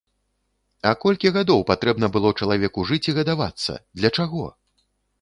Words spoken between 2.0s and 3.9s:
было чалавеку жыць і гадавацца,